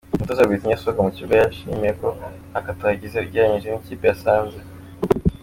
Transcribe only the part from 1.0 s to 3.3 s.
mu kibuga, yashimiwe ko ntako atagize